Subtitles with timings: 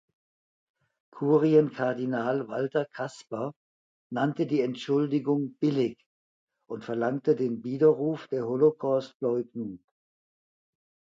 [1.13, 3.53] Kurienkardinal Walter Kasper
[4.11, 6.03] nannte die Entschuldigung „billig“
[6.67, 9.77] und verlangte den Widerruf der Holocaust-Leugnung.